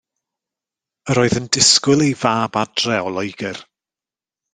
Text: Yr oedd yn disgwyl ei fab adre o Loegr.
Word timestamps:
Yr 1.13 1.19
oedd 1.23 1.37
yn 1.39 1.49
disgwyl 1.57 2.05
ei 2.05 2.15
fab 2.21 2.57
adre 2.63 2.97
o 3.07 3.13
Loegr. 3.19 3.61